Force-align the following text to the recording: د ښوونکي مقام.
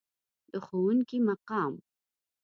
د 0.51 0.53
ښوونکي 0.65 1.17
مقام. 1.27 1.73